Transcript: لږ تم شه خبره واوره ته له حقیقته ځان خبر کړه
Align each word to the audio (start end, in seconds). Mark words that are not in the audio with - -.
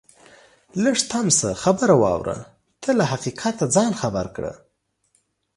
لږ 0.83 0.97
تم 1.09 1.27
شه 1.37 1.49
خبره 1.63 1.95
واوره 2.03 2.37
ته 2.81 2.89
له 2.97 3.03
حقیقته 3.11 3.65
ځان 3.75 3.91
خبر 4.01 4.25
کړه 4.35 4.53